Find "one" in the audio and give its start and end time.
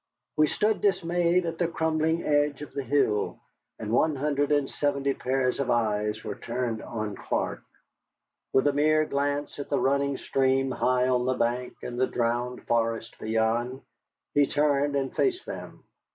3.93-4.15